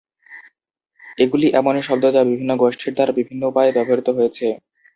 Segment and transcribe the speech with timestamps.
[1.17, 4.47] এগুলি এমন শব্দ যা বিভিন্ন গোষ্ঠীর দ্বারা বিভিন্ন উপায়ে ব্যবহৃত হয়েছে।